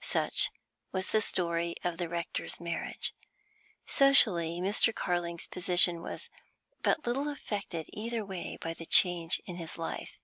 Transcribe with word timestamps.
Such 0.00 0.50
was 0.90 1.10
the 1.10 1.20
story 1.20 1.76
of 1.84 1.98
the 1.98 2.08
rector's 2.08 2.58
marriage. 2.58 3.14
Socially, 3.86 4.58
Mr. 4.60 4.92
Carling's 4.92 5.46
position 5.46 6.02
was 6.02 6.30
but 6.82 7.06
little 7.06 7.28
affected 7.28 7.86
either 7.92 8.24
way 8.24 8.58
by 8.60 8.74
the 8.74 8.86
change 8.86 9.40
in 9.46 9.54
his 9.54 9.78
life. 9.78 10.18